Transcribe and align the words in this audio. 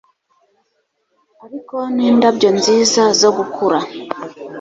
ariko 1.45 1.75
n'indabyo 1.95 2.49
nziza 2.57 3.03
zo 3.19 3.29
gukura 3.37 3.79